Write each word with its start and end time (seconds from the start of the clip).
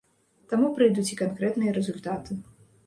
Таму 0.53 0.71
прыйдуць 0.79 1.05
і 1.13 1.19
канкрэтныя 1.21 1.71
рэзультаты. 1.81 2.45